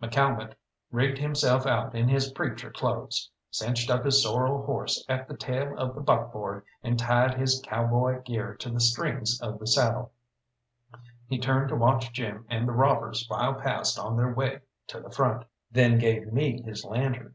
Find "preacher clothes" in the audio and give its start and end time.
2.30-3.28